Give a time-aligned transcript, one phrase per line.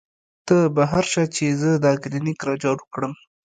[0.47, 3.21] تۀ بهر شه چې زۀ دا کلینک را جارو کړم" ـ